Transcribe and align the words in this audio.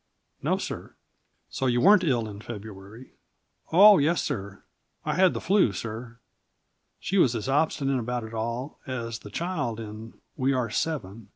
"No, 0.41 0.57
sir." 0.57 0.95
"So 1.51 1.67
you 1.67 1.79
weren't 1.79 2.03
ill 2.03 2.27
in 2.27 2.41
February?" 2.41 3.11
"Oh 3.71 3.99
yes, 3.99 4.19
sir; 4.19 4.63
I 5.05 5.13
had 5.13 5.35
the 5.35 5.39
'flu, 5.39 5.73
sir." 5.73 6.17
She 6.99 7.19
was 7.19 7.35
as 7.35 7.47
obstinate 7.47 7.99
about 7.99 8.23
it 8.23 8.33
all 8.33 8.79
as 8.87 9.19
the 9.19 9.29
child 9.29 9.79
in 9.79 10.15
We 10.35 10.53
are 10.53 10.71
Seven. 10.71 11.29